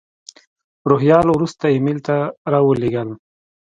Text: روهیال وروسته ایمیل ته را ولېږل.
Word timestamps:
روهیال 0.89 1.27
وروسته 1.31 1.65
ایمیل 1.69 1.99
ته 2.07 2.15
را 2.51 2.59
ولېږل. 2.65 3.09